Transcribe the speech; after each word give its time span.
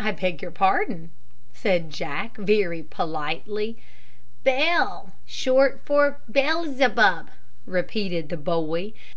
"I 0.00 0.10
beg 0.10 0.42
your 0.42 0.50
pardon," 0.50 1.12
said 1.52 1.90
Jack, 1.90 2.36
very 2.38 2.82
politely. 2.82 3.78
"Bell 4.42 5.14
short 5.26 5.80
for 5.84 6.20
Bellzebub," 6.28 7.30
repeated 7.64 8.30
the 8.30 8.36
boy. 8.36 8.82